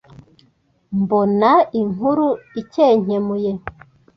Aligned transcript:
Mbona 0.99 1.49
inkuru 1.79 2.27
inkenkemuye 2.59 3.51